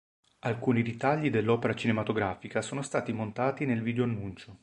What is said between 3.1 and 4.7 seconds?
montati nel video-annuncio.